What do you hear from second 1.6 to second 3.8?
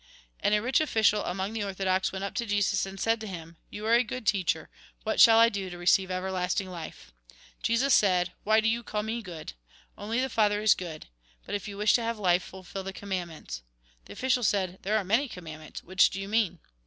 orthodox went up to Jesus, and said to him:"